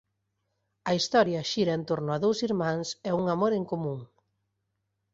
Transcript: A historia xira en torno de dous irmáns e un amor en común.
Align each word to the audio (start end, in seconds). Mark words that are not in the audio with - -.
A 0.89 0.91
historia 0.97 1.47
xira 1.51 1.73
en 1.79 1.83
torno 1.89 2.11
de 2.13 2.19
dous 2.25 2.39
irmáns 2.49 2.87
e 3.09 3.11
un 3.19 3.25
amor 3.35 3.51
en 3.59 3.65
común. 3.71 3.99